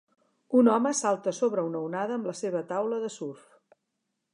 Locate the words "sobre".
1.41-1.67